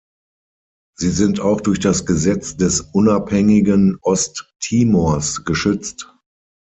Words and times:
Sie 0.97 1.11
sind 1.11 1.41
auch 1.41 1.61
durch 1.61 1.79
das 1.79 2.07
Gesetz 2.07 2.57
des 2.57 2.81
unabhängigen 2.81 3.99
Osttimors 4.01 5.45
geschützt. 5.45 6.11